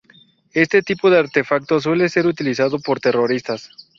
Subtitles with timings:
[0.55, 3.69] Este tipo de artefactos suele ser utilizado por terroristas.